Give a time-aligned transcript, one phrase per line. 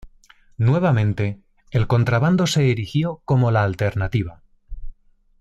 [0.57, 4.41] Nuevamente, el contrabando se erigió como la alternativa.